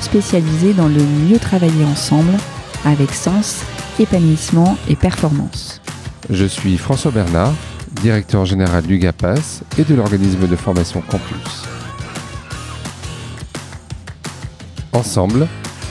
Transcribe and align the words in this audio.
spécialisé 0.00 0.74
dans 0.74 0.88
le 0.88 1.02
mieux 1.02 1.38
travailler 1.38 1.84
ensemble 1.84 2.32
avec 2.84 3.12
sens, 3.12 3.62
épanouissement 3.98 4.76
et 4.88 4.96
performance. 4.96 5.80
Je 6.30 6.44
suis 6.44 6.78
François 6.78 7.10
Bernard, 7.10 7.52
directeur 8.02 8.44
général 8.44 8.84
du 8.84 8.98
GAPAS 8.98 9.62
et 9.78 9.84
de 9.84 9.94
l'organisme 9.94 10.46
de 10.46 10.56
formation 10.56 11.02
Campus. 11.02 11.64
Ensemble, 14.92 15.48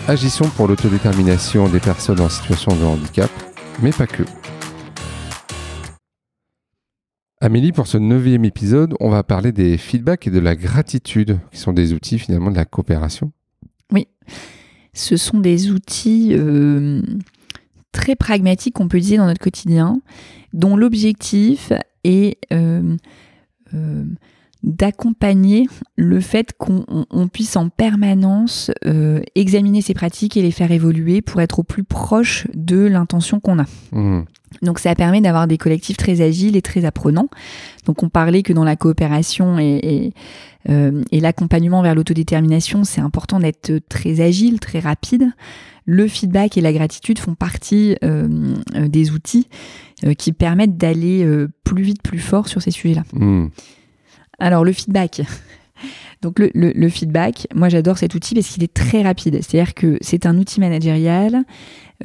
agissons 0.08 0.50
pour 0.56 0.68
l'autodétermination 0.68 1.68
des 1.68 1.80
personnes 1.80 2.22
en 2.22 2.30
situation 2.30 2.76
de 2.76 2.84
handicap, 2.84 3.30
mais 3.82 3.92
pas 3.92 4.08
que. 4.08 4.24
Amélie, 7.42 7.74
pour 7.74 7.88
ce 7.88 7.98
neuvième 7.98 8.46
épisode, 8.46 8.96
on 9.02 9.10
va 9.10 9.24
parler 9.24 9.52
des 9.52 9.78
feedbacks 9.78 10.28
et 10.28 10.32
de 10.32 10.40
la 10.40 10.56
gratitude, 10.56 11.40
qui 11.52 11.60
sont 11.60 11.74
des 11.74 11.92
outils 11.92 12.18
finalement 12.18 12.50
de 12.50 12.56
la 12.56 12.64
coopération. 12.64 13.34
Oui, 13.94 14.08
ce 14.94 15.16
sont 15.16 15.40
des 15.40 15.72
outils 15.72 16.30
euh, 16.34 17.02
très 17.92 18.16
pragmatiques, 18.16 18.80
on 18.80 18.88
peut 18.88 19.00
dire, 19.00 19.22
dans 19.22 19.28
notre 19.28 19.40
quotidien, 19.40 20.02
dont 20.52 20.76
l'objectif 20.76 21.72
est 22.04 22.38
euh, 22.52 22.98
euh, 23.74 24.04
d'accompagner 24.64 25.68
le 25.96 26.20
fait 26.20 26.54
qu'on 26.58 27.28
puisse 27.28 27.56
en 27.58 27.70
permanence 27.70 28.72
examiner 29.36 29.82
ces 29.82 29.94
pratiques 29.94 30.38
et 30.38 30.42
les 30.42 30.52
faire 30.52 30.72
évoluer 30.72 31.22
pour 31.22 31.42
être 31.42 31.60
au 31.60 31.64
plus 31.64 31.84
proche 31.84 32.48
de 32.54 32.86
l'intention 32.86 33.40
qu'on 33.40 33.60
a. 33.60 33.66
Mmh. 33.92 34.24
Donc 34.62 34.80
ça 34.80 34.94
permet 34.96 35.22
d'avoir 35.22 35.48
des 35.48 35.58
collectifs 35.58 35.98
très 35.98 36.22
agiles 36.22 36.56
et 36.56 36.62
très 36.62 36.86
apprenants. 36.86 37.30
Donc 37.86 38.04
on 38.04 38.10
parlait 38.10 38.44
que 38.44 38.54
dans 38.54 38.64
la 38.64 38.76
coopération 38.76 39.58
et, 39.60 40.14
euh, 40.70 41.04
l'accompagnement 41.12 41.82
vers 41.82 41.96
l'autodétermination, 41.96 42.84
c'est 42.84 43.02
important 43.02 43.40
d'être 43.40 43.80
très 43.90 44.22
agile, 44.22 44.60
très 44.60 44.80
rapide. 44.80 45.32
Le 45.86 46.08
feedback 46.08 46.58
et 46.58 46.62
la 46.62 46.72
gratitude 46.72 47.20
font 47.20 47.36
partie 47.36 47.98
euh, 48.04 48.56
euh, 48.76 48.88
des 48.88 49.12
outils 49.12 49.48
qui 50.18 50.34
permettent 50.34 50.76
d'aller 50.76 51.26
plus 51.64 51.82
vite, 51.82 52.02
plus 52.02 52.20
fort 52.20 52.50
sur 52.50 52.62
ces 52.62 52.72
sujets-là. 52.72 53.04
Hmm. 53.14 53.48
Alors 54.40 54.64
le 54.64 54.74
feedback. 54.74 55.22
Donc 56.22 56.40
le, 56.40 56.90
feedback, 56.90 57.48
moi 57.54 57.68
j'adore 57.68 57.98
cet 57.98 58.16
outil 58.16 58.34
parce 58.34 58.48
qu'il 58.48 58.64
est 58.64 58.74
très 58.74 59.02
rapide. 59.02 59.40
C'est-à-dire 59.42 59.74
que 59.74 59.98
c'est 60.00 60.26
un 60.26 60.38
outil 60.38 60.62
managérial 60.62 61.44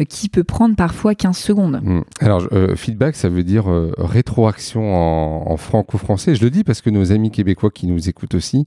euh, 0.00 0.04
qui 0.04 0.28
peut 0.28 0.42
prendre 0.42 0.74
parfois 0.74 1.14
15 1.14 1.36
secondes. 1.36 1.80
Hmm. 1.82 2.00
Alors, 2.20 2.48
euh, 2.52 2.74
feedback, 2.74 3.14
ça 3.14 3.28
veut 3.28 3.44
dire 3.44 3.70
euh, 3.70 3.92
rétroaction 3.96 4.92
en, 4.92 5.56
franco-français. 5.56 6.34
Je 6.34 6.42
le 6.42 6.50
dis 6.50 6.64
parce 6.64 6.80
que 6.80 6.90
nos 6.90 7.12
amis 7.12 7.30
québécois 7.30 7.70
qui 7.70 7.86
nous 7.86 8.08
écoutent 8.08 8.34
aussi 8.34 8.66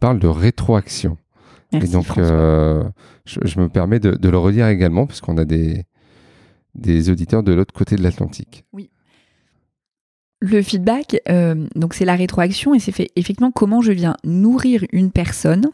parlent 0.00 0.18
de 0.18 0.26
rétroaction. 0.26 1.16
Merci, 1.72 1.88
Et 1.88 1.92
donc, 1.92 2.06
je, 2.16 3.60
me 3.60 3.68
permets 3.68 4.00
de, 4.00 4.28
le 4.28 4.38
redire 4.38 4.66
également 4.66 5.06
parce 5.06 5.20
qu'on 5.20 5.38
a 5.38 5.44
des, 5.44 5.84
des 6.74 7.10
auditeurs 7.10 7.44
de 7.44 7.52
l'autre 7.52 7.72
côté 7.72 7.94
de 7.94 8.02
l'Atlantique. 8.02 8.64
Oui. 8.72 8.90
Le 10.40 10.62
feedback, 10.62 11.20
donc 11.74 11.94
c'est 11.94 12.06
la 12.06 12.16
rétroaction 12.16 12.74
et 12.74 12.78
c'est 12.78 12.92
fait 12.92 13.10
effectivement 13.14 13.50
comment 13.50 13.82
je 13.82 13.92
viens 13.92 14.16
nourrir 14.24 14.84
une 14.90 15.10
personne 15.10 15.70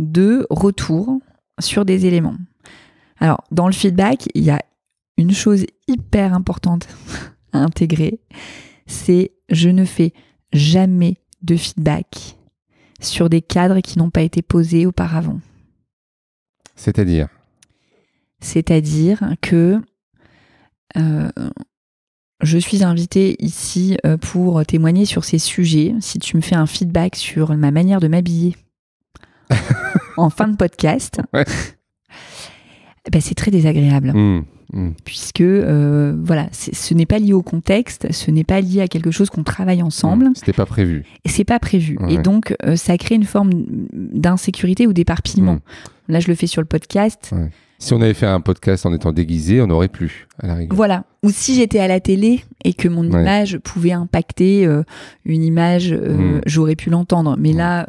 de 0.00 0.46
retour 0.50 1.20
sur 1.60 1.84
des 1.84 2.06
éléments. 2.06 2.36
Alors, 3.18 3.44
dans 3.52 3.66
le 3.66 3.72
feedback, 3.72 4.26
il 4.34 4.42
y 4.42 4.50
a 4.50 4.60
une 5.16 5.32
chose 5.32 5.64
hyper 5.86 6.34
importante 6.34 6.88
à 7.52 7.58
intégrer, 7.58 8.18
c'est 8.86 9.32
je 9.48 9.68
ne 9.68 9.84
fais 9.84 10.12
jamais 10.52 11.18
de 11.42 11.56
feedback 11.56 12.36
sur 13.00 13.28
des 13.28 13.42
cadres 13.42 13.80
qui 13.80 13.98
n'ont 13.98 14.10
pas 14.10 14.22
été 14.22 14.42
posés 14.42 14.86
auparavant. 14.86 15.40
C'est-à-dire? 16.74 17.28
C'est-à-dire 18.40 19.34
que 19.40 19.80
euh, 20.96 21.30
je 22.42 22.58
suis 22.58 22.82
invitée 22.82 23.36
ici 23.38 23.96
euh, 24.04 24.16
pour 24.16 24.64
témoigner 24.66 25.04
sur 25.04 25.24
ces 25.24 25.38
sujets. 25.38 25.94
Si 26.00 26.18
tu 26.18 26.36
me 26.36 26.42
fais 26.42 26.56
un 26.56 26.66
feedback 26.66 27.16
sur 27.16 27.54
ma 27.56 27.70
manière 27.70 28.00
de 28.00 28.08
m'habiller 28.08 28.56
en 30.16 30.30
fin 30.30 30.48
de 30.48 30.56
podcast, 30.56 31.20
ben, 31.32 33.20
c'est 33.20 33.34
très 33.34 33.50
désagréable. 33.50 34.12
Mmh, 34.12 34.44
mmh. 34.72 34.90
Puisque 35.04 35.40
euh, 35.40 36.16
voilà, 36.24 36.48
ce 36.52 36.94
n'est 36.94 37.06
pas 37.06 37.18
lié 37.18 37.32
au 37.32 37.42
contexte, 37.42 38.10
ce 38.12 38.30
n'est 38.30 38.44
pas 38.44 38.60
lié 38.60 38.80
à 38.80 38.88
quelque 38.88 39.10
chose 39.10 39.30
qu'on 39.30 39.44
travaille 39.44 39.82
ensemble. 39.82 40.30
Mmh, 40.30 40.34
c'était 40.36 40.52
pas 40.52 40.66
prévu. 40.66 41.04
Et 41.24 41.28
c'est 41.28 41.44
pas 41.44 41.58
prévu. 41.58 41.96
Et 42.08 42.18
donc, 42.18 42.56
euh, 42.64 42.76
ça 42.76 42.96
crée 42.98 43.14
une 43.14 43.24
forme 43.24 43.50
d'insécurité 43.92 44.86
ou 44.86 44.92
d'éparpillement. 44.92 45.58
Là, 46.08 46.18
je 46.18 46.28
le 46.28 46.34
fais 46.34 46.46
sur 46.46 46.60
le 46.60 46.66
podcast. 46.66 47.32
Si 47.78 47.92
on 47.94 48.00
avait 48.00 48.14
fait 48.14 48.26
un 48.26 48.40
podcast 48.40 48.86
en 48.86 48.94
étant 48.94 49.12
déguisé, 49.12 49.60
on 49.60 49.70
aurait 49.70 49.88
plus, 49.88 50.28
à 50.38 50.46
la 50.46 50.54
rigueur. 50.54 50.76
Voilà. 50.76 51.04
Ou 51.24 51.30
si 51.30 51.54
j'étais 51.54 51.78
à 51.78 51.86
la 51.86 52.00
télé 52.00 52.44
et 52.64 52.74
que 52.74 52.88
mon 52.88 53.04
image 53.04 53.58
pouvait 53.58 53.92
impacter 53.92 54.66
euh, 54.66 54.82
une 55.24 55.44
image, 55.44 55.94
j'aurais 56.46 56.74
pu 56.74 56.90
l'entendre. 56.90 57.36
Mais 57.38 57.52
là, 57.52 57.88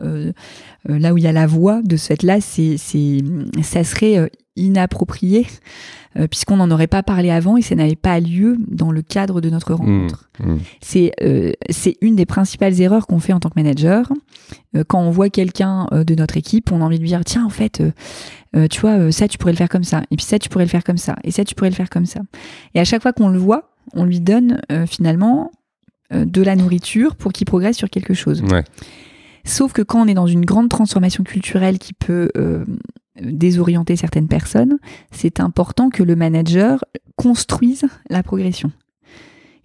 là 0.86 1.14
où 1.14 1.18
il 1.18 1.24
y 1.24 1.28
a 1.28 1.32
la 1.32 1.48
voix 1.48 1.82
de 1.82 1.98
ce 1.98 2.08
fait-là, 2.08 2.42
c'est, 2.42 2.78
ça 2.78 3.84
serait 3.84 4.30
inapproprié 4.56 5.48
euh, 6.16 6.28
puisqu'on 6.28 6.58
n'en 6.58 6.70
aurait 6.70 6.88
pas 6.88 7.02
parlé 7.02 7.32
avant 7.32 7.58
et 7.58 7.64
ça 7.64 7.74
n'avait 7.74 7.96
pas 7.96 8.20
lieu 8.20 8.58
dans 8.68 8.92
le 8.92 9.02
cadre 9.02 9.42
de 9.42 9.50
notre 9.50 9.74
rencontre. 9.74 10.30
Mmh, 10.40 10.52
mmh. 10.52 10.60
C'est 10.80 11.12
euh, 11.24 11.52
c'est 11.72 11.98
une 12.02 12.16
des 12.16 12.28
principales 12.28 12.80
erreurs 12.80 13.08
qu'on 13.08 13.20
fait 13.20 13.34
en 13.34 13.40
tant 13.40 13.50
que 13.50 13.60
manager. 13.60 14.12
Euh, 14.76 14.84
quand 14.88 15.00
on 15.00 15.10
voit 15.10 15.30
quelqu'un 15.30 15.88
de 15.92 16.16
notre 16.16 16.38
équipe, 16.38 16.72
on 16.72 16.82
a 16.82 16.86
envie 16.86 16.98
de 16.98 17.02
lui 17.02 17.10
dire 17.10 17.22
tiens 17.26 17.46
en 17.46 17.50
fait 17.50 17.82
tu 18.70 18.82
vois 18.82 19.12
ça 19.12 19.28
tu 19.28 19.40
pourrais 19.40 19.54
le 19.54 19.58
faire 19.58 19.70
comme 19.70 19.84
ça 19.84 20.04
et 20.12 20.16
puis 20.16 20.26
ça 20.26 20.38
tu 20.38 20.48
pourrais 20.48 20.66
le 20.66 20.70
faire 20.70 20.84
comme 20.84 21.00
ça 21.00 21.16
et 21.24 21.32
ça 21.32 21.44
tu 21.44 21.56
pourrais 21.56 21.72
le 21.72 21.76
faire 21.76 21.90
comme 21.90 22.06
ça. 22.06 22.20
Et 22.76 22.80
à 22.80 22.84
chaque 22.84 23.02
fois 23.02 23.12
qu'on 23.12 23.23
le 23.30 23.40
voit, 23.40 23.72
on 23.94 24.06
lui 24.06 24.20
donne 24.20 24.62
finalement 24.88 25.52
de 26.12 26.42
la 26.42 26.56
nourriture 26.56 27.16
pour 27.16 27.34
qu'il 27.34 27.46
progresse 27.46 27.78
sur 27.78 27.90
quelque 27.90 28.14
chose. 28.14 28.44
Sauf 29.46 29.74
que 29.74 29.82
quand 29.82 30.02
on 30.02 30.08
est 30.08 30.14
dans 30.14 30.28
une 30.28 30.46
grande 30.46 30.70
transformation 30.70 31.24
culturelle 31.24 31.80
qui 31.80 31.94
peut 31.94 32.30
désorienter 33.22 33.96
certaines 33.96 34.28
personnes, 34.28 34.78
c'est 35.12 35.40
important 35.40 35.90
que 35.90 36.02
le 36.04 36.16
manager 36.16 36.84
construise 37.16 37.86
la 38.10 38.24
progression. 38.24 38.72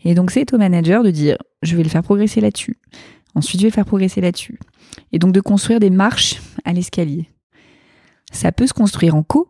Et 0.04 0.14
donc 0.14 0.30
c'est 0.30 0.52
au 0.52 0.58
manager 0.58 1.02
de 1.02 1.10
dire 1.10 1.38
je 1.62 1.76
vais 1.76 1.82
le 1.82 1.88
faire 1.88 2.02
progresser 2.02 2.40
là-dessus. 2.40 2.78
Ensuite 3.34 3.60
je 3.60 3.66
vais 3.66 3.70
le 3.70 3.74
faire 3.74 3.86
progresser 3.86 4.20
là-dessus. 4.20 4.58
Et 5.12 5.18
donc 5.18 5.32
de 5.32 5.40
construire 5.40 5.80
des 5.80 5.90
marches 5.90 6.40
à 6.64 6.72
l'escalier. 6.72 7.28
Ça 8.32 8.52
peut 8.52 8.66
se 8.66 8.74
construire 8.74 9.14
en 9.14 9.22
co, 9.22 9.48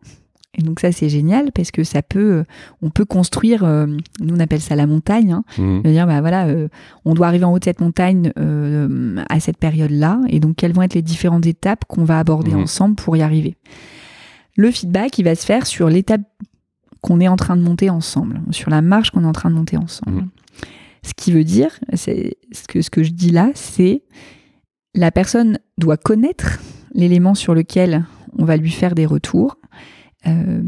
et 0.58 0.62
donc 0.62 0.80
ça 0.80 0.92
c'est 0.92 1.08
génial 1.08 1.52
parce 1.52 1.70
que 1.70 1.84
ça 1.84 2.02
peut, 2.02 2.32
euh, 2.32 2.44
on 2.82 2.90
peut 2.90 3.04
construire, 3.04 3.64
euh, 3.64 3.86
nous 4.20 4.34
on 4.34 4.40
appelle 4.40 4.60
ça 4.60 4.74
la 4.76 4.86
montagne, 4.86 5.32
hein, 5.32 5.44
mmh. 5.56 5.82
dire 5.82 6.06
bah 6.06 6.20
voilà, 6.20 6.48
euh, 6.48 6.68
on 7.04 7.14
doit 7.14 7.28
arriver 7.28 7.44
en 7.44 7.52
haut 7.52 7.58
de 7.58 7.64
cette 7.64 7.80
montagne 7.80 8.32
à 9.28 9.40
cette 9.40 9.56
période-là, 9.56 10.20
et 10.28 10.40
donc 10.40 10.56
quelles 10.56 10.72
vont 10.72 10.82
être 10.82 10.94
les 10.94 11.02
différentes 11.02 11.46
étapes 11.46 11.84
qu'on 11.86 12.04
va 12.04 12.18
aborder 12.18 12.50
mmh. 12.50 12.60
ensemble 12.60 12.96
pour 12.96 13.16
y 13.16 13.22
arriver? 13.22 13.56
Le 14.56 14.70
feedback 14.70 15.18
il 15.18 15.24
va 15.24 15.34
se 15.34 15.46
faire 15.46 15.66
sur 15.66 15.88
l'étape 15.88 16.22
qu'on 17.00 17.20
est 17.20 17.28
en 17.28 17.36
train 17.36 17.56
de 17.56 17.62
monter 17.62 17.90
ensemble, 17.90 18.40
sur 18.50 18.70
la 18.70 18.82
marche 18.82 19.12
qu'on 19.12 19.22
est 19.22 19.26
en 19.26 19.32
train 19.32 19.50
de 19.50 19.54
monter 19.54 19.76
ensemble. 19.76 20.22
Mmh. 20.22 20.30
Ce 21.04 21.14
qui 21.14 21.30
veut 21.30 21.44
dire, 21.44 21.70
c'est 21.94 22.36
ce 22.50 22.64
que 22.66 22.82
ce 22.82 22.90
que 22.90 23.04
je 23.04 23.12
dis 23.12 23.30
là, 23.30 23.52
c'est 23.54 24.02
la 24.94 25.12
personne 25.12 25.60
doit 25.78 25.96
connaître 25.96 26.58
l'élément 26.92 27.36
sur 27.36 27.54
lequel 27.54 28.04
on 28.36 28.44
va 28.44 28.56
lui 28.56 28.70
faire 28.70 28.94
des 28.94 29.06
retours 29.06 29.57
euh, 30.28 30.62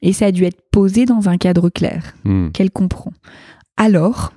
et 0.00 0.12
ça 0.12 0.26
a 0.26 0.32
dû 0.32 0.44
être 0.44 0.60
posé 0.70 1.04
dans 1.04 1.28
un 1.28 1.38
cadre 1.38 1.70
clair, 1.70 2.14
hmm. 2.24 2.50
qu'elle 2.50 2.70
comprend. 2.70 3.12
Alors, 3.76 4.32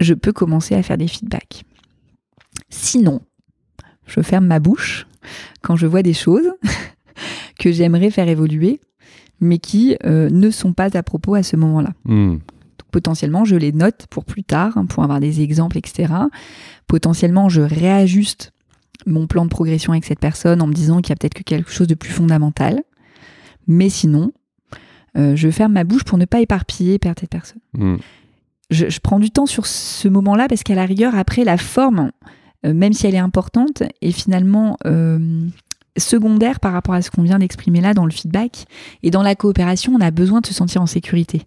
je 0.00 0.14
peux 0.14 0.32
commencer 0.32 0.74
à 0.74 0.82
faire 0.82 0.98
des 0.98 1.08
feedbacks. 1.08 1.64
Sinon, 2.68 3.20
je 4.06 4.20
ferme 4.20 4.46
ma 4.46 4.60
bouche 4.60 5.06
quand 5.62 5.76
je 5.76 5.86
vois 5.86 6.02
des 6.02 6.14
choses 6.14 6.50
que 7.58 7.72
j'aimerais 7.72 8.10
faire 8.10 8.28
évoluer, 8.28 8.80
mais 9.40 9.58
qui 9.58 9.96
euh, 10.04 10.28
ne 10.30 10.50
sont 10.50 10.72
pas 10.72 10.96
à 10.96 11.02
propos 11.02 11.34
à 11.34 11.42
ce 11.42 11.56
moment-là. 11.56 11.92
Hmm. 12.04 12.38
potentiellement, 12.90 13.44
je 13.44 13.56
les 13.56 13.72
note 13.72 14.06
pour 14.10 14.24
plus 14.24 14.44
tard, 14.44 14.76
hein, 14.76 14.86
pour 14.86 15.04
avoir 15.04 15.20
des 15.20 15.40
exemples, 15.42 15.78
etc. 15.78 16.12
Potentiellement, 16.86 17.48
je 17.48 17.60
réajuste 17.60 18.52
mon 19.06 19.26
plan 19.26 19.44
de 19.44 19.50
progression 19.50 19.92
avec 19.92 20.04
cette 20.04 20.18
personne 20.18 20.60
en 20.62 20.66
me 20.66 20.72
disant 20.72 21.00
qu'il 21.00 21.10
y 21.10 21.12
a 21.12 21.16
peut-être 21.16 21.34
que 21.34 21.42
quelque 21.42 21.70
chose 21.70 21.86
de 21.86 21.94
plus 21.94 22.10
fondamental. 22.10 22.82
Mais 23.68 23.88
sinon, 23.90 24.32
euh, 25.16 25.36
je 25.36 25.50
ferme 25.50 25.72
ma 25.72 25.84
bouche 25.84 26.04
pour 26.04 26.18
ne 26.18 26.24
pas 26.24 26.40
éparpiller 26.40 26.98
perdre 26.98 27.20
cette 27.20 27.30
personne. 27.30 27.60
Mm. 27.74 27.96
Je, 28.70 28.88
je 28.88 29.00
prends 29.00 29.18
du 29.18 29.30
temps 29.30 29.46
sur 29.46 29.66
ce 29.66 30.08
moment-là 30.08 30.48
parce 30.48 30.62
qu'à 30.62 30.74
la 30.74 30.84
rigueur, 30.84 31.14
après, 31.14 31.44
la 31.44 31.56
forme, 31.56 32.10
euh, 32.66 32.74
même 32.74 32.92
si 32.92 33.06
elle 33.06 33.14
est 33.14 33.18
importante, 33.18 33.82
est 34.02 34.10
finalement 34.12 34.76
euh, 34.86 35.46
secondaire 35.96 36.60
par 36.60 36.72
rapport 36.72 36.94
à 36.94 37.02
ce 37.02 37.10
qu'on 37.10 37.22
vient 37.22 37.38
d'exprimer 37.38 37.80
là 37.80 37.94
dans 37.94 38.04
le 38.04 38.10
feedback. 38.10 38.64
Et 39.02 39.10
dans 39.10 39.22
la 39.22 39.34
coopération, 39.34 39.94
on 39.94 40.00
a 40.00 40.10
besoin 40.10 40.40
de 40.40 40.46
se 40.46 40.54
sentir 40.54 40.82
en 40.82 40.86
sécurité 40.86 41.42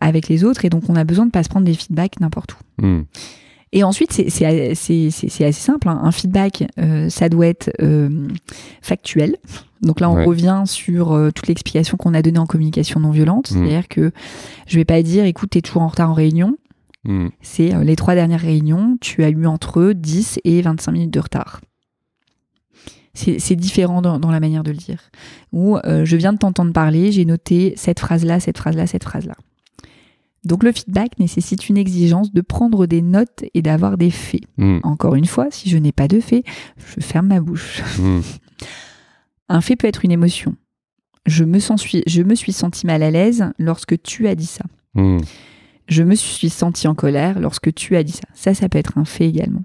avec 0.00 0.28
les 0.28 0.44
autres 0.44 0.64
et 0.64 0.70
donc 0.70 0.88
on 0.88 0.96
a 0.96 1.04
besoin 1.04 1.26
de 1.26 1.30
pas 1.30 1.42
se 1.42 1.50
prendre 1.50 1.66
des 1.66 1.74
feedbacks 1.74 2.20
n'importe 2.20 2.54
où. 2.80 2.86
Mm. 2.86 3.04
Et 3.72 3.84
ensuite, 3.84 4.12
c'est- 4.12 4.44
assez 4.74 5.52
simple. 5.52 5.90
hein. 5.90 6.00
Un 6.02 6.10
feedback, 6.10 6.64
ça 7.10 7.28
doit 7.28 7.46
être 7.48 7.70
factuel. 8.80 9.36
Donc 9.82 10.00
là, 10.00 10.10
on 10.10 10.14
Ouais. 10.16 10.24
revient 10.24 10.62
sur 10.66 11.12
euh, 11.12 11.30
toute 11.30 11.46
l'explication 11.46 11.96
qu'on 11.96 12.14
a 12.14 12.22
donnée 12.22 12.38
en 12.38 12.46
communication 12.46 13.00
non 13.00 13.10
violente. 13.10 13.50
Mm. 13.50 13.54
C'est-à-dire 13.54 13.88
que 13.88 14.10
je 14.66 14.76
vais 14.76 14.84
pas 14.84 15.02
dire, 15.02 15.24
écoute, 15.24 15.50
t'es 15.50 15.60
toujours 15.62 15.82
en 15.82 15.88
retard 15.88 16.10
en 16.10 16.14
réunion. 16.14 16.56
Mm. 17.04 17.28
C'est 17.40 17.74
euh, 17.74 17.84
les 17.84 17.94
trois 17.96 18.14
dernières 18.14 18.40
réunions, 18.40 18.96
tu 19.00 19.22
as 19.24 19.30
eu 19.30 19.46
entre 19.46 19.92
10 19.92 20.40
et 20.44 20.60
25 20.62 20.92
minutes 20.92 21.10
de 21.12 21.20
retard. 21.20 21.60
C'est 23.14 23.56
différent 23.56 24.00
dans, 24.00 24.20
dans 24.20 24.30
la 24.30 24.38
manière 24.38 24.62
de 24.62 24.70
le 24.70 24.76
dire. 24.76 25.10
Ou 25.52 25.76
euh, 25.78 26.04
je 26.04 26.16
viens 26.16 26.32
de 26.32 26.38
t'entendre 26.38 26.72
parler, 26.72 27.10
j'ai 27.10 27.24
noté 27.24 27.74
cette 27.76 27.98
phrase-là, 27.98 28.38
cette 28.38 28.58
phrase-là, 28.58 28.86
cette 28.86 29.02
phrase-là. 29.02 29.34
Donc 30.44 30.62
le 30.62 30.70
feedback 30.70 31.18
nécessite 31.18 31.68
une 31.68 31.76
exigence 31.78 32.32
de 32.32 32.40
prendre 32.42 32.86
des 32.86 33.02
notes 33.02 33.44
et 33.54 33.60
d'avoir 33.62 33.98
des 33.98 34.10
faits. 34.10 34.42
Mm. 34.56 34.78
Encore 34.84 35.16
une 35.16 35.24
fois, 35.26 35.48
si 35.50 35.68
je 35.68 35.78
n'ai 35.78 35.90
pas 35.90 36.06
de 36.06 36.20
faits, 36.20 36.44
je 36.76 37.00
ferme 37.00 37.26
ma 37.26 37.40
bouche. 37.40 37.82
Un 39.48 39.60
fait 39.60 39.76
peut 39.76 39.86
être 39.86 40.04
une 40.04 40.12
émotion. 40.12 40.56
Je 41.26 41.44
me, 41.44 41.58
sens, 41.58 41.84
je 42.06 42.22
me 42.22 42.34
suis 42.34 42.52
senti 42.52 42.86
mal 42.86 43.02
à 43.02 43.10
l'aise 43.10 43.46
lorsque 43.58 44.00
tu 44.02 44.28
as 44.28 44.34
dit 44.34 44.46
ça. 44.46 44.64
Mm. 44.94 45.18
Je 45.88 46.02
me 46.02 46.14
suis 46.14 46.50
senti 46.50 46.86
en 46.86 46.94
colère 46.94 47.40
lorsque 47.40 47.72
tu 47.74 47.96
as 47.96 48.02
dit 48.02 48.12
ça. 48.12 48.28
Ça, 48.34 48.54
ça 48.54 48.68
peut 48.68 48.78
être 48.78 48.98
un 48.98 49.04
fait 49.04 49.26
également. 49.26 49.62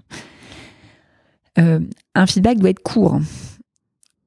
Euh, 1.58 1.80
un 2.14 2.26
feedback 2.26 2.58
doit 2.58 2.70
être 2.70 2.82
court. 2.82 3.20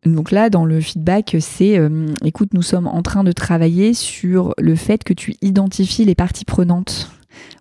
Donc 0.05 0.31
là, 0.31 0.49
dans 0.49 0.65
le 0.65 0.79
feedback, 0.79 1.35
c'est 1.39 1.77
euh, 1.77 2.13
écoute, 2.23 2.53
nous 2.53 2.61
sommes 2.61 2.87
en 2.87 3.01
train 3.01 3.23
de 3.23 3.31
travailler 3.31 3.93
sur 3.93 4.53
le 4.57 4.75
fait 4.75 5.03
que 5.03 5.13
tu 5.13 5.35
identifies 5.41 6.05
les 6.05 6.15
parties 6.15 6.45
prenantes 6.45 7.11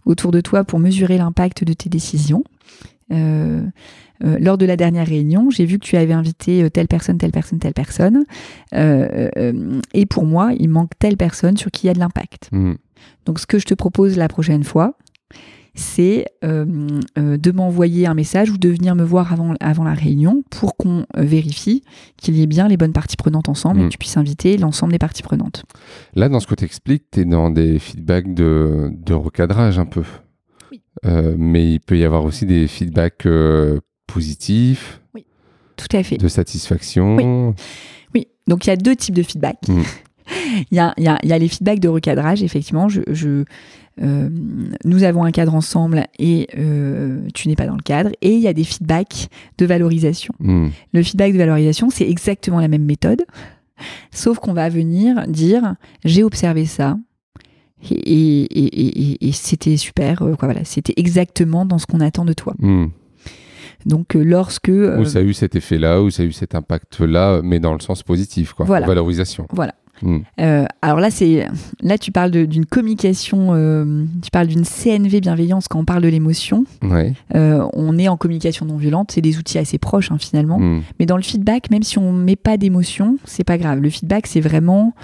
autour 0.04 0.30
de 0.30 0.40
toi 0.40 0.64
pour 0.64 0.78
mesurer 0.78 1.18
l'impact 1.18 1.64
de 1.64 1.72
tes 1.72 1.88
décisions. 1.88 2.44
Euh, 3.12 3.62
euh, 4.24 4.38
lors 4.40 4.58
de 4.58 4.66
la 4.66 4.76
dernière 4.76 5.06
réunion, 5.06 5.50
j'ai 5.50 5.64
vu 5.64 5.78
que 5.78 5.84
tu 5.84 5.96
avais 5.96 6.12
invité 6.12 6.62
euh, 6.62 6.70
telle 6.70 6.88
personne, 6.88 7.18
telle 7.18 7.32
personne, 7.32 7.58
telle 7.58 7.74
personne. 7.74 8.24
Euh, 8.74 9.80
et 9.94 10.06
pour 10.06 10.24
moi, 10.24 10.52
il 10.58 10.68
manque 10.68 10.92
telle 10.98 11.16
personne 11.16 11.56
sur 11.56 11.70
qui 11.70 11.86
il 11.86 11.88
y 11.88 11.90
a 11.90 11.94
de 11.94 11.98
l'impact. 11.98 12.48
Mm. 12.52 12.74
Donc, 13.26 13.38
ce 13.38 13.46
que 13.46 13.58
je 13.58 13.66
te 13.66 13.74
propose 13.74 14.16
la 14.16 14.28
prochaine 14.28 14.64
fois, 14.64 14.96
c'est 15.74 16.24
de 16.42 17.50
m'envoyer 17.52 18.06
un 18.06 18.14
message 18.14 18.50
ou 18.50 18.56
de 18.56 18.70
venir 18.70 18.94
me 18.94 19.04
voir 19.04 19.34
avant, 19.34 19.54
avant 19.60 19.84
la 19.84 19.92
réunion 19.92 20.42
pour 20.48 20.78
qu'on 20.78 21.04
vérifie 21.14 21.82
qu'il 22.16 22.34
y 22.36 22.42
ait 22.42 22.46
bien 22.46 22.66
les 22.66 22.78
bonnes 22.78 22.94
parties 22.94 23.18
prenantes 23.18 23.50
ensemble 23.50 23.80
et 23.80 23.82
Mm. 23.82 23.86
que 23.88 23.92
tu 23.92 23.98
puisses 23.98 24.16
inviter 24.16 24.56
l'ensemble 24.56 24.92
des 24.92 24.98
parties 24.98 25.22
prenantes. 25.22 25.66
Là, 26.14 26.30
dans 26.30 26.40
ce 26.40 26.46
que 26.46 26.54
tu 26.54 26.64
expliques, 26.64 27.04
tu 27.12 27.20
es 27.20 27.24
dans 27.26 27.50
des 27.50 27.78
feedbacks 27.78 28.32
de, 28.32 28.90
de 28.90 29.12
recadrage 29.12 29.78
un 29.78 29.84
peu. 29.84 30.02
Oui. 31.04 31.10
Euh, 31.10 31.34
mais 31.38 31.72
il 31.72 31.80
peut 31.80 31.96
y 31.98 32.04
avoir 32.04 32.24
aussi 32.24 32.46
des 32.46 32.66
feedbacks 32.68 33.26
euh, 33.26 33.80
positifs, 34.06 35.00
Tout 35.76 35.88
à 35.96 36.02
fait. 36.02 36.16
de 36.16 36.28
satisfaction. 36.28 37.54
Oui, 38.14 38.28
donc 38.46 38.66
il 38.66 38.70
y 38.70 38.72
a 38.72 38.76
deux 38.76 38.96
types 38.96 39.14
de 39.14 39.22
feedback. 39.22 39.56
Mm. 39.68 39.82
Il 40.72 40.76
y, 40.76 40.80
a, 40.80 40.92
il 40.96 41.04
y 41.04 41.08
a- 41.08 41.20
il 41.22 41.28
y 41.28 41.32
a 41.32 41.38
les 41.38 41.46
feedbacks 41.46 41.78
de 41.78 41.86
recadrage, 41.88 42.42
effectivement. 42.42 42.88
Je, 42.88 43.00
je, 43.12 43.44
euh, 44.02 44.28
nous 44.84 45.04
avons 45.04 45.22
un 45.22 45.30
cadre 45.30 45.54
ensemble 45.54 46.04
et 46.18 46.48
euh, 46.58 47.28
tu 47.32 47.46
n'es 47.46 47.54
pas 47.54 47.66
dans 47.66 47.76
le 47.76 47.82
cadre. 47.82 48.10
Et 48.22 48.34
il 48.34 48.40
y 48.40 48.48
a 48.48 48.52
des 48.52 48.64
feedbacks 48.64 49.28
de 49.58 49.66
valorisation. 49.66 50.34
Mm. 50.40 50.68
Le 50.92 51.02
feedback 51.04 51.32
de 51.32 51.38
valorisation, 51.38 51.90
c'est 51.90 52.08
exactement 52.10 52.58
la 52.58 52.66
même 52.66 52.82
méthode, 52.84 53.22
sauf 54.10 54.38
qu'on 54.40 54.52
va 54.52 54.68
venir 54.68 55.28
dire 55.28 55.76
j'ai 56.04 56.24
observé 56.24 56.64
ça. 56.64 56.96
Et, 57.90 59.30
c'était 59.32 59.76
super, 59.76 60.22
euh, 60.22 60.34
quoi, 60.34 60.48
voilà, 60.48 60.64
c'était 60.64 60.94
exactement 60.96 61.64
dans 61.64 61.78
ce 61.78 61.86
qu'on 61.86 62.00
attend 62.00 62.24
de 62.24 62.32
toi. 62.32 62.54
Mm. 62.58 62.86
Donc, 63.84 64.16
euh, 64.16 64.22
lorsque. 64.24 64.68
euh, 64.68 64.98
Où 64.98 65.04
ça 65.04 65.20
a 65.20 65.22
eu 65.22 65.34
cet 65.34 65.54
effet-là, 65.54 66.02
où 66.02 66.10
ça 66.10 66.22
a 66.22 66.26
eu 66.26 66.32
cet 66.32 66.54
impact-là, 66.54 67.40
mais 67.42 67.60
dans 67.60 67.72
le 67.72 67.80
sens 67.80 68.02
positif, 68.02 68.52
quoi. 68.52 68.66
Voilà. 68.66 68.86
Valorisation. 68.86 69.46
Voilà. 69.52 69.74
Mm. 70.02 70.18
Euh, 70.40 70.64
alors 70.82 71.00
là, 71.00 71.10
c'est 71.10 71.46
là 71.80 71.98
tu 71.98 72.12
parles 72.12 72.30
d'une 72.30 72.66
communication, 72.66 73.54
euh, 73.54 74.04
tu 74.22 74.30
parles 74.30 74.46
d'une 74.46 74.64
CNV 74.64 75.20
bienveillance 75.20 75.68
quand 75.68 75.78
on 75.78 75.84
parle 75.84 76.02
de 76.02 76.08
l'émotion. 76.08 76.64
Ouais. 76.82 77.14
Euh, 77.34 77.66
on 77.72 77.98
est 77.98 78.08
en 78.08 78.16
communication 78.16 78.66
non 78.66 78.76
violente, 78.76 79.12
c'est 79.12 79.20
des 79.20 79.38
outils 79.38 79.58
assez 79.58 79.78
proches 79.78 80.10
hein, 80.10 80.18
finalement. 80.18 80.58
Mm. 80.58 80.82
Mais 81.00 81.06
dans 81.06 81.16
le 81.16 81.22
feedback, 81.22 81.70
même 81.70 81.82
si 81.82 81.98
on 81.98 82.12
met 82.12 82.36
pas 82.36 82.56
d'émotion, 82.56 83.16
c'est 83.24 83.44
pas 83.44 83.58
grave. 83.58 83.80
Le 83.80 83.90
feedback, 83.90 84.26
c'est 84.26 84.40
vraiment 84.40 84.94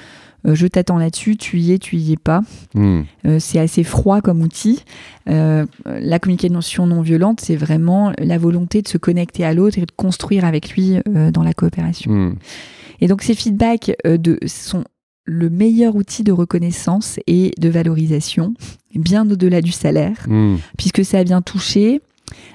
euh, 0.47 0.55
je 0.55 0.67
t'attends 0.67 0.99
là-dessus, 0.99 1.37
tu 1.37 1.59
y 1.59 1.73
es, 1.73 1.79
tu 1.79 1.97
y 1.97 2.13
es 2.13 2.17
pas. 2.17 2.43
Mm. 2.75 3.01
Euh, 3.27 3.39
c'est 3.39 3.59
assez 3.59 3.85
froid 3.85 4.21
comme 4.21 4.43
outil. 4.43 4.85
Euh, 5.29 5.67
la 5.87 6.19
communication 6.19 6.87
non 6.87 7.03
violente, 7.03 7.41
c'est 7.41 7.57
vraiment 7.57 8.13
la 8.19 8.39
volonté 8.39 8.83
de 8.83 8.89
se 8.89 8.99
connecter 8.99 9.45
à 9.45 9.55
l'autre 9.55 9.79
et 9.79 9.87
de 9.87 9.93
construire 9.93 10.45
avec 10.45 10.71
lui 10.71 10.99
dans 11.07 11.43
la 11.43 11.55
coopération. 11.55 12.11
Mm. 12.11 12.37
Et 13.01 13.09
donc 13.09 13.23
ces 13.23 13.35
feedbacks 13.35 13.93
de, 14.05 14.39
sont 14.47 14.85
le 15.25 15.51
meilleur 15.51 15.97
outil 15.97 16.25
de 16.25 16.33
reconnaissance 16.33 17.19
et 17.27 17.53
de 17.59 17.69
valorisation, 17.69 18.55
bien 18.95 19.29
au-delà 19.31 19.61
du 19.61 19.73
salaire, 19.73 20.27
Mm. 20.29 20.57
puisque 20.77 21.05
ça 21.05 21.23
vient 21.23 21.43
toucher 21.43 22.01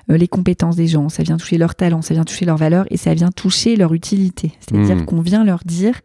les 0.08 0.28
compétences 0.28 0.76
des 0.76 0.88
gens, 0.88 1.10
ça 1.10 1.24
vient 1.24 1.38
toucher 1.38 1.58
leurs 1.58 1.76
talents, 1.76 2.02
ça 2.02 2.14
vient 2.14 2.24
toucher 2.24 2.46
leurs 2.46 2.58
valeurs 2.58 2.86
et 2.90 2.98
ça 2.98 3.14
vient 3.14 3.32
toucher 3.32 3.76
leur 3.76 3.94
utilité. 3.94 4.52
C'est-à-dire 4.60 4.96
Mm. 4.98 5.06
qu'on 5.06 5.22
vient 5.22 5.44
leur 5.44 5.60
dire, 5.66 6.00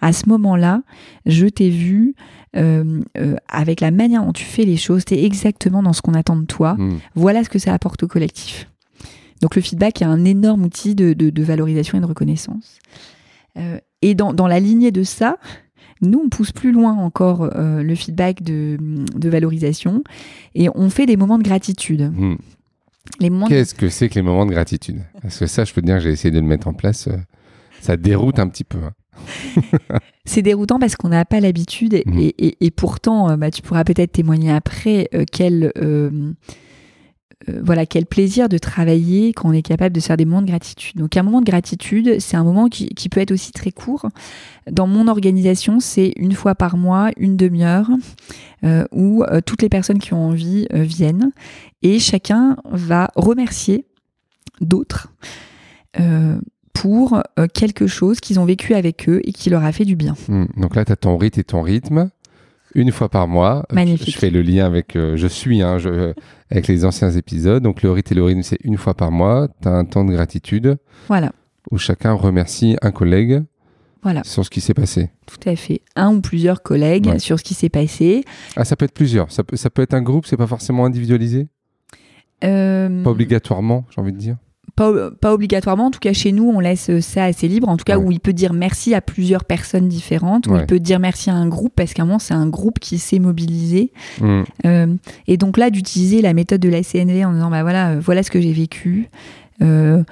à 0.00 0.12
ce 0.12 0.28
moment-là, 0.28 0.82
je 1.26 1.46
t'ai 1.46 1.70
vu 1.70 2.14
euh, 2.56 3.00
euh, 3.18 3.36
avec 3.48 3.80
la 3.80 3.90
manière 3.90 4.24
dont 4.24 4.32
tu 4.32 4.44
fais 4.44 4.64
les 4.64 4.76
choses, 4.76 5.04
t'es 5.04 5.24
exactement 5.24 5.82
dans 5.82 5.92
ce 5.92 6.02
qu'on 6.02 6.14
attend 6.14 6.36
de 6.36 6.44
toi. 6.46 6.74
Mm. 6.74 6.98
Voilà 7.14 7.42
ce 7.44 7.48
que 7.48 7.58
ça 7.58 7.72
apporte 7.74 8.02
au 8.04 8.08
collectif. 8.08 8.68
Donc 9.40 9.56
le 9.56 9.62
feedback 9.62 10.02
est 10.02 10.04
un 10.06 10.24
énorme 10.24 10.64
outil 10.64 10.94
de, 10.94 11.12
de- 11.12 11.30
de 11.30 11.42
valorisation 11.42 11.98
et 11.98 12.00
de 12.00 12.06
reconnaissance. 12.06 12.78
Euh, 13.58 13.78
et 14.02 14.14
dans, 14.14 14.32
dans 14.32 14.46
la 14.46 14.60
lignée 14.60 14.90
de 14.92 15.02
ça, 15.02 15.36
nous, 16.00 16.22
on 16.24 16.28
pousse 16.28 16.52
plus 16.52 16.72
loin 16.72 16.92
encore 16.94 17.50
euh, 17.54 17.82
le 17.82 17.94
feedback 17.94 18.42
de, 18.42 18.76
de 19.14 19.28
valorisation 19.28 20.02
et 20.54 20.68
on 20.74 20.90
fait 20.90 21.06
des 21.06 21.16
moments 21.16 21.38
de 21.38 21.42
gratitude. 21.44 22.12
Mm. 22.14 22.36
Les 23.20 23.30
moments 23.30 23.46
de- 23.46 23.50
Qu'est-ce 23.50 23.74
que 23.74 23.88
c'est 23.88 24.08
que 24.08 24.14
les 24.14 24.22
moments 24.22 24.46
de 24.46 24.50
gratitude? 24.52 25.00
Parce 25.22 25.38
que 25.38 25.46
ça, 25.46 25.64
je 25.64 25.72
peux 25.72 25.80
te 25.80 25.86
dire 25.86 25.96
que 25.96 26.02
j'ai 26.02 26.10
essayé 26.10 26.30
de 26.32 26.40
le 26.40 26.46
mettre 26.46 26.68
en 26.68 26.72
place. 26.74 27.08
euh, 27.08 27.16
Ça 27.80 27.96
déroute 27.96 28.38
un 28.38 28.48
petit 28.48 28.64
peu. 28.64 28.78
hein. 28.78 28.92
C'est 30.24 30.42
déroutant 30.42 30.78
parce 30.78 30.96
qu'on 30.96 31.10
n'a 31.10 31.24
pas 31.24 31.38
l'habitude 31.40 31.94
et, 31.94 32.02
Mhm. 32.06 32.30
et- 32.38 32.70
pourtant, 32.70 33.30
euh, 33.30 33.36
bah, 33.36 33.50
tu 33.50 33.60
pourras 33.62 33.84
peut-être 33.84 34.12
témoigner 34.12 34.50
après 34.50 35.08
euh, 35.14 35.24
quel, 35.30 35.70
euh, 35.78 36.32
euh, 37.48 37.60
voilà, 37.62 37.86
quel 37.86 38.06
plaisir 38.06 38.48
de 38.48 38.58
travailler 38.58 39.32
quand 39.32 39.48
on 39.48 39.52
est 39.52 39.62
capable 39.62 39.94
de 39.94 40.00
faire 40.00 40.16
des 40.16 40.24
moments 40.24 40.42
de 40.42 40.46
gratitude. 40.46 40.96
Donc 40.96 41.16
un 41.16 41.22
moment 41.22 41.40
de 41.40 41.46
gratitude, 41.46 42.20
c'est 42.20 42.36
un 42.36 42.44
moment 42.44 42.68
qui, 42.68 43.08
peut 43.08 43.20
être 43.20 43.32
aussi 43.32 43.52
très 43.52 43.70
court. 43.70 44.08
Dans 44.70 44.86
mon 44.86 45.08
organisation, 45.08 45.80
c'est 45.80 46.12
une 46.16 46.32
fois 46.32 46.54
par 46.54 46.76
mois, 46.76 47.10
une 47.16 47.36
demi-heure, 47.36 47.88
euh, 48.64 48.84
où 48.92 49.22
euh, 49.24 49.40
toutes 49.44 49.62
les 49.62 49.68
personnes 49.68 49.98
qui 49.98 50.14
ont 50.14 50.28
envie 50.28 50.66
viennent 50.72 51.32
et 51.82 51.98
chacun 51.98 52.56
va 52.64 53.10
remercier 53.16 53.84
d'autres. 54.60 55.12
pour 56.72 57.22
quelque 57.54 57.86
chose 57.86 58.20
qu'ils 58.20 58.40
ont 58.40 58.44
vécu 58.44 58.74
avec 58.74 59.08
eux 59.08 59.20
et 59.24 59.32
qui 59.32 59.48
leur 59.48 59.64
a 59.64 59.72
fait 59.72 59.84
du 59.84 59.96
bien. 59.96 60.16
Mm. 60.28 60.46
Donc 60.56 60.76
là, 60.76 60.84
tu 60.84 60.92
as 60.92 60.96
ton 60.96 61.16
rite 61.16 61.38
et 61.38 61.44
ton 61.44 61.62
rythme. 61.62 62.10
Une 62.74 62.90
fois 62.90 63.08
par 63.08 63.28
mois, 63.28 63.64
Magnifique. 63.72 64.14
je 64.14 64.18
fais 64.18 64.30
le 64.30 64.42
lien 64.42 64.66
avec 64.66 64.96
euh, 64.96 65.16
je 65.16 65.26
suis 65.28 65.62
hein, 65.62 65.78
je- 65.78 66.12
avec 66.50 66.66
les 66.68 66.84
anciens 66.84 67.10
épisodes. 67.10 67.62
Donc 67.62 67.82
le 67.82 67.90
rite 67.92 68.10
et 68.12 68.14
le 68.14 68.22
rythme, 68.24 68.42
c'est 68.42 68.58
une 68.64 68.76
fois 68.76 68.94
par 68.94 69.10
mois. 69.12 69.48
Tu 69.62 69.68
as 69.68 69.72
un 69.72 69.84
temps 69.84 70.04
de 70.04 70.12
gratitude 70.12 70.76
Voilà, 71.08 71.32
où 71.70 71.78
chacun 71.78 72.12
remercie 72.12 72.76
un 72.82 72.90
collègue 72.90 73.42
voilà, 74.02 74.22
sur 74.24 74.44
ce 74.44 74.50
qui 74.50 74.60
s'est 74.60 74.74
passé. 74.74 75.10
tout 75.26 75.48
à 75.48 75.56
fait. 75.56 75.80
Un 75.96 76.14
ou 76.16 76.20
plusieurs 76.20 76.62
collègues 76.62 77.06
Ouais. 77.06 77.18
sur 77.18 77.38
ce 77.38 77.44
qui 77.44 77.54
s'est 77.54 77.68
passé. 77.70 78.24
Ah, 78.56 78.64
ça 78.64 78.76
peut 78.76 78.84
être 78.84 78.92
plusieurs. 78.92 79.30
Ça 79.32 79.44
peut, 79.44 79.56
ça 79.56 79.70
peut 79.70 79.80
être 79.82 79.94
un 79.94 80.02
groupe, 80.02 80.26
c'est 80.26 80.36
pas 80.36 80.46
forcément 80.46 80.84
individualisé? 80.84 81.46
Euh, 82.42 83.02
Pas 83.02 83.10
obligatoirement, 83.10 83.84
j'ai 83.94 84.00
envie 84.00 84.12
de 84.12 84.18
dire. 84.18 84.36
Pas, 84.76 85.10
pas 85.10 85.32
obligatoirement, 85.34 85.86
en 85.86 85.90
tout 85.90 86.00
cas 86.00 86.12
chez 86.12 86.32
nous, 86.32 86.50
on 86.50 86.60
laisse 86.60 86.98
ça 87.00 87.24
assez 87.24 87.46
libre. 87.48 87.68
En 87.68 87.76
tout 87.76 87.84
cas, 87.84 87.98
Ouais. 87.98 88.04
où 88.04 88.10
il 88.12 88.20
peut 88.20 88.32
dire 88.32 88.52
merci 88.52 88.94
à 88.94 89.00
plusieurs 89.00 89.44
personnes 89.44 89.88
différentes, 89.88 90.46
où 90.46 90.52
Ouais. 90.52 90.60
il 90.60 90.66
peut 90.66 90.80
dire 90.80 90.98
merci 91.00 91.30
à 91.30 91.34
un 91.34 91.46
groupe, 91.48 91.72
parce 91.76 91.94
qu'à 91.94 92.02
un 92.02 92.06
moment, 92.06 92.18
c'est 92.18 92.34
un 92.34 92.48
groupe 92.48 92.78
qui 92.80 92.98
s'est 92.98 93.18
mobilisé. 93.18 93.92
Mm. 94.20 94.42
Euh, 94.66 94.94
et 95.26 95.36
donc 95.36 95.58
là, 95.58 95.70
d'utiliser 95.70 96.22
la 96.22 96.32
méthode 96.34 96.60
de 96.60 96.68
la 96.68 96.82
CNV 96.82 97.24
en 97.24 97.32
disant, 97.32 97.50
bah 97.50 97.62
voilà, 97.62 97.90
euh, 97.90 98.00
voilà 98.00 98.22
ce 98.22 98.30
que 98.30 98.40
j'ai 98.40 98.52
vécu. 98.52 99.08
Euh, 99.62 100.02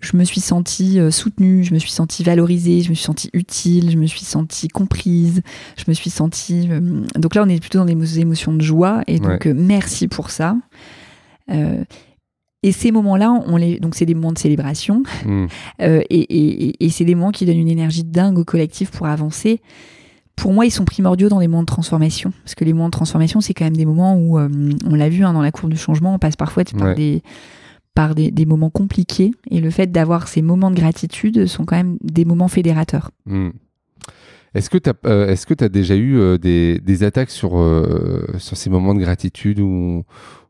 je 0.00 0.16
me 0.16 0.22
suis 0.24 0.40
sentie 0.40 1.00
euh, 1.00 1.10
soutenue, 1.10 1.64
je 1.64 1.74
me 1.74 1.78
suis 1.80 1.90
sentie 1.90 2.22
valorisée, 2.22 2.82
je 2.82 2.90
me 2.90 2.94
suis 2.94 3.04
sentie 3.04 3.30
utile, 3.32 3.90
je 3.90 3.96
me 3.96 4.06
suis 4.06 4.24
sentie 4.24 4.68
comprise, 4.68 5.42
je 5.76 5.84
me 5.88 5.92
suis 5.94 6.10
sentie. 6.10 6.68
Euh, 6.70 6.80
donc 7.16 7.34
là, 7.34 7.42
on 7.44 7.48
est 7.48 7.60
plutôt 7.60 7.78
dans 7.78 7.84
des 7.84 8.20
émotions 8.20 8.52
de 8.52 8.62
joie, 8.62 9.02
et 9.06 9.18
donc 9.18 9.46
euh, 9.46 9.54
merci 9.56 10.06
pour 10.08 10.30
ça. 10.30 10.56
Et 12.62 12.72
ces 12.72 12.90
moments-là, 12.90 13.32
on 13.46 13.56
les, 13.56 13.78
donc 13.78 13.94
c'est 13.94 14.06
des 14.06 14.14
moments 14.14 14.32
de 14.32 14.38
célébration, 14.38 15.02
mm. 15.24 15.46
et, 15.80 16.04
et, 16.10 16.84
et 16.84 16.90
c'est 16.90 17.04
des 17.04 17.14
moments 17.14 17.30
qui 17.30 17.46
donnent 17.46 17.58
une 17.58 17.68
énergie 17.68 18.04
dingue 18.04 18.38
au 18.38 18.44
collectif 18.44 18.90
pour 18.90 19.06
avancer 19.06 19.60
pour 20.38 20.52
moi, 20.52 20.64
ils 20.64 20.70
sont 20.70 20.84
primordiaux 20.84 21.28
dans 21.28 21.40
des 21.40 21.48
moments 21.48 21.62
de 21.62 21.66
transformation. 21.66 22.32
Parce 22.44 22.54
que 22.54 22.64
les 22.64 22.72
moments 22.72 22.86
de 22.86 22.92
transformation, 22.92 23.40
c'est 23.40 23.54
quand 23.54 23.64
même 23.64 23.76
des 23.76 23.84
moments 23.84 24.16
où, 24.16 24.38
on 24.38 24.94
l'a 24.94 25.08
vu 25.08 25.24
hein, 25.24 25.32
dans 25.32 25.42
la 25.42 25.50
courbe 25.50 25.72
du 25.72 25.76
changement, 25.76 26.14
on 26.14 26.18
passe 26.20 26.36
parfois 26.36 26.62
par 26.78 26.94
des 26.94 27.22
par 27.98 28.14
des, 28.14 28.46
moments 28.46 28.70
compliqués. 28.70 29.32
Et 29.50 29.60
le 29.60 29.70
fait 29.70 29.90
d'avoir 29.90 30.28
ces 30.28 30.40
moments 30.40 30.70
de 30.70 30.76
gratitude 30.76 31.46
sont 31.46 31.64
quand 31.64 31.74
même 31.74 31.98
des 32.00 32.24
moments 32.24 32.46
fédérateurs. 32.46 33.10
Hmm. 33.26 33.48
Est-ce 34.54 34.70
que 34.70 34.78
tu 34.78 34.88
as, 34.88 34.94
euh, 35.04 35.34
as, 35.34 35.68
déjà 35.68 35.96
eu 35.96 36.16
euh, 36.16 36.38
des, 36.38 36.78
des, 36.78 37.02
attaques 37.02 37.30
sur, 37.30 37.58
euh, 37.58 38.24
sur 38.38 38.56
ces 38.56 38.70
moments 38.70 38.94
de 38.94 39.00
gratitude 39.00 39.58
où, 39.58 40.04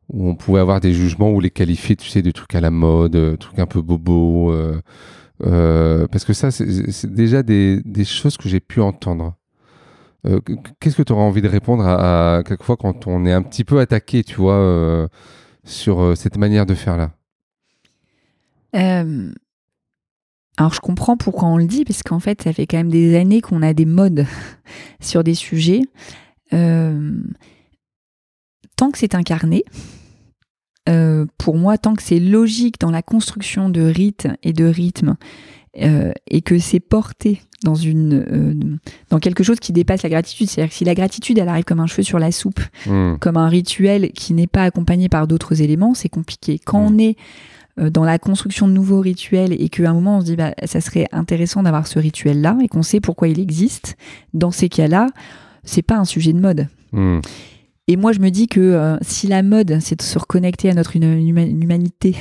où, 0.09 0.29
on 0.29 0.35
pouvait 0.35 0.61
avoir 0.61 0.81
des 0.81 0.93
jugements 0.93 1.31
ou 1.31 1.41
les 1.41 1.51
qualifier, 1.51 1.97
tu 1.97 2.09
sais, 2.09 2.23
de 2.23 2.31
trucs 2.31 2.55
à 2.55 2.61
la 2.61 2.71
mode, 2.71 3.13
des 3.13 3.37
trucs 3.37 3.59
un 3.59 3.67
peu 3.67 3.83
bobos 3.83 4.53
Parce 5.41 6.25
que 6.25 6.33
ça, 6.33 6.51
c'est 6.51 7.13
déjà 7.13 7.43
des, 7.43 8.05
choses 8.05 8.37
que 8.37 8.49
j'ai 8.49 8.61
pu 8.61 8.81
entendre. 8.81 9.35
Qu'est-ce 10.81 10.97
que 10.97 11.03
tu 11.03 11.13
auras 11.13 11.23
envie 11.23 11.43
de 11.43 11.49
répondre 11.49 11.87
à, 11.87 12.43
quelquefois 12.45 12.77
quand 12.77 13.07
on 13.07 13.25
est 13.25 13.33
un 13.33 13.43
petit 13.43 13.65
peu 13.65 13.79
attaqué, 13.81 14.25
tu 14.25 14.37
vois, 14.37 15.09
sur 15.65 16.17
cette 16.17 16.37
manière 16.37 16.67
de 16.67 16.75
faire 16.75 16.97
là 16.97 17.13
euh, 18.77 19.33
alors 20.57 20.75
je 20.75 20.81
comprends 20.81 21.17
pourquoi 21.17 21.49
on 21.49 21.57
le 21.57 21.67
dit, 21.67 21.85
parce 21.85 22.03
qu'en 22.03 22.19
fait, 22.19 22.43
ça 22.43 22.53
fait 22.53 22.67
quand 22.67 22.79
même 22.79 22.91
des 22.91 23.17
années 23.17 23.41
qu'on 23.41 23.63
a 23.63 23.73
des 23.75 23.85
modes 23.85 24.27
sur 25.01 25.23
des 25.23 25.35
sujets. 25.35 25.83
Euh, 26.53 27.17
tant 28.77 28.91
que 28.91 28.99
c'est 28.99 29.15
incarné, 29.15 29.65
euh, 30.89 31.27
pour 31.39 31.57
moi, 31.57 31.79
tant 31.79 31.95
que 31.95 32.03
c'est 32.03 32.21
logique 32.21 32.81
dans 32.81 32.91
la 32.91 33.03
construction 33.03 33.69
de 33.69 33.83
rites 33.83 34.29
et 34.43 34.53
de 34.53 34.65
rythmes, 34.65 35.17
et 35.75 36.41
que 36.43 36.59
c'est 36.59 36.81
porté 36.81 37.41
dans, 37.65 37.75
une, 37.75 38.79
dans 39.11 39.19
quelque 39.19 39.43
chose 39.43 39.59
qui 39.61 39.73
dépasse 39.73 40.03
la 40.03 40.09
gratitude, 40.09 40.49
c'est-à-dire 40.49 40.71
que 40.71 40.77
si 40.77 40.85
la 40.85 40.95
gratitude, 40.95 41.39
elle 41.39 41.49
arrive 41.49 41.65
comme 41.65 41.81
un 41.81 41.87
cheveu 41.87 42.03
sur 42.03 42.19
la 42.19 42.31
soupe, 42.31 42.61
hmm. 42.87 43.17
comme 43.21 43.37
un 43.37 43.49
rituel 43.49 44.13
qui 44.13 44.35
n'est 44.35 44.47
pas 44.47 44.65
accompagné 44.65 45.09
par 45.09 45.27
d'autres 45.27 45.61
éléments, 45.63 45.95
c'est 45.95 46.09
compliqué. 46.09 46.59
Quand 46.59 46.81
hmm. 46.81 46.95
on 46.95 46.99
est 46.99 47.17
euh, 47.81 47.91
dans 47.91 48.05
la 48.05 48.19
construction 48.19 48.69
de 48.69 48.73
nouveaux 48.73 49.01
rituels 49.01 49.53
et 49.53 49.69
qu'à 49.69 49.91
un 49.91 49.95
moment 49.95 50.19
on 50.19 50.21
se 50.21 50.27
dit 50.27 50.37
bah, 50.37 50.55
ça 50.65 50.81
serait 50.81 51.07
intéressant 51.13 51.63
d'avoir 51.63 51.87
ce 51.87 51.99
rituel 51.99 52.41
là 52.41 52.57
et 52.63 52.69
qu'on 52.69 52.83
sait 52.83 53.01
pourquoi 53.01 53.29
il 53.29 53.41
existe, 53.41 53.97
dans 54.35 54.51
ces 54.51 54.69
cas-là, 54.69 55.07
c'est 55.65 55.83
pas 55.83 55.97
un 55.97 56.05
sujet 56.05 56.33
de 56.33 56.41
mode. 56.41 56.69
Hmm. 56.93 57.21
Et 57.89 57.97
moi 57.97 58.13
je 58.13 58.21
me 58.21 58.31
dis 58.31 58.47
que 58.47 58.61
euh, 58.61 58.97
si 59.01 59.27
la 59.27 59.43
mode 59.43 59.79
c'est 59.81 59.97
de 59.97 60.03
se 60.03 60.19
reconnecter 60.19 60.71
à 60.71 60.75
notre 60.75 60.95
humanité 60.95 62.17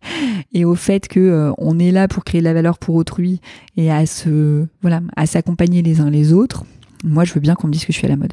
et 0.52 0.64
au 0.64 0.76
fait 0.76 1.08
que 1.08 1.18
euh, 1.18 1.52
on 1.58 1.80
est 1.80 1.90
là 1.90 2.06
pour 2.06 2.22
créer 2.22 2.40
de 2.40 2.44
la 2.44 2.54
valeur 2.54 2.78
pour 2.78 2.94
autrui 2.94 3.40
et 3.76 3.90
à 3.90 4.06
se 4.06 4.64
voilà 4.80 5.00
à 5.16 5.26
s'accompagner 5.26 5.82
les 5.82 6.00
uns 6.00 6.08
les 6.08 6.32
autres, 6.32 6.64
moi 7.04 7.24
je 7.24 7.34
veux 7.34 7.40
bien 7.40 7.56
qu'on 7.56 7.66
me 7.66 7.72
dise 7.72 7.84
que 7.84 7.92
je 7.92 7.98
suis 7.98 8.06
à 8.06 8.10
la 8.10 8.16
mode. 8.16 8.32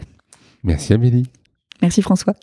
Merci 0.63 0.93
Amélie. 0.93 1.25
Merci 1.81 2.03
François. 2.03 2.35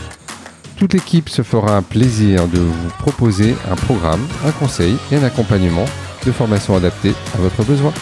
Toute 0.77 0.95
l'équipe 0.95 1.29
se 1.29 1.43
fera 1.43 1.77
un 1.77 1.83
plaisir 1.83 2.47
de 2.47 2.61
vous 2.61 2.89
proposer 3.01 3.57
un 3.69 3.75
programme, 3.75 4.25
un 4.47 4.53
conseil 4.53 4.97
et 5.11 5.17
un 5.17 5.25
accompagnement 5.25 5.87
de 6.25 6.31
formation 6.31 6.77
adapté 6.77 7.13
à 7.35 7.39
votre 7.39 7.65
besoin. 7.65 7.93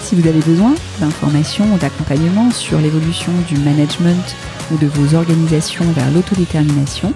Si 0.00 0.16
vous 0.16 0.26
avez 0.26 0.40
besoin 0.40 0.74
d'informations 0.98 1.72
ou 1.72 1.78
d'accompagnement 1.78 2.50
sur 2.50 2.80
l'évolution 2.80 3.30
du 3.46 3.58
management 3.58 4.34
ou 4.72 4.76
de 4.76 4.88
vos 4.88 5.14
organisations 5.14 5.84
vers 5.92 6.10
l'autodétermination, 6.10 7.14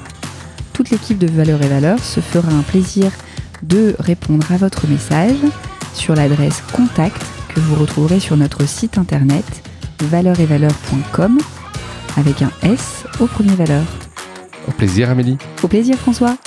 toute 0.81 0.89
l'équipe 0.89 1.19
de 1.19 1.27
Valeurs 1.27 1.61
et 1.63 1.69
Valeurs 1.69 2.03
se 2.03 2.21
fera 2.21 2.51
un 2.51 2.63
plaisir 2.63 3.13
de 3.63 3.95
répondre 3.99 4.51
à 4.51 4.57
votre 4.57 4.89
message 4.89 5.37
sur 5.93 6.15
l'adresse 6.15 6.63
contact 6.73 7.23
que 7.55 7.61
vous 7.61 7.75
retrouverez 7.75 8.19
sur 8.19 8.35
notre 8.39 8.67
site 8.67 8.97
internet 8.97 9.45
valeuretvaleurs.com 10.05 11.39
avec 12.17 12.41
un 12.41 12.51
S 12.63 13.05
au 13.21 13.27
premier 13.27 13.55
valeur. 13.57 13.85
Au 14.69 14.71
plaisir 14.71 15.11
Amélie. 15.11 15.37
Au 15.63 15.69
plaisir 15.69 15.99
François. 15.99 16.39